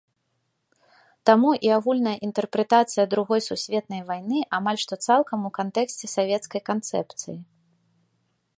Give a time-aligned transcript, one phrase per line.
[1.29, 7.37] Таму і агульная інтэрпрэтацыя другой сусветнай вайны амаль што цалкам у кантэксце савецкай канцэпцыі.